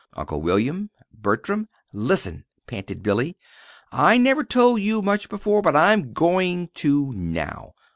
"Uncle 0.13 0.41
William! 0.41 0.89
Bertram! 1.13 1.69
Listen," 1.93 2.43
panted 2.65 3.03
Billy. 3.03 3.37
"I 3.91 4.17
never 4.17 4.43
told 4.43 4.81
you 4.81 5.03
much 5.03 5.29
before, 5.29 5.61
but 5.61 5.75
I'm 5.75 6.11
going 6.11 6.69
to, 6.77 7.13
now. 7.13 7.73